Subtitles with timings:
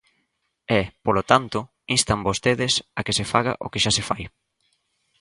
[0.79, 1.59] E, polo tanto,
[1.97, 4.23] instan vostedes a que se faga o que xa se fai.